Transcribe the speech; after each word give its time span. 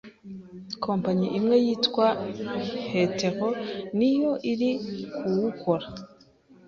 kompanyi 0.85 1.27
imwe 1.37 1.55
yitwa 1.65 2.07
Hetero 2.89 3.47
ni 3.97 4.09
yo 4.19 4.31
iri 4.51 4.71
kuwukora. 5.15 5.85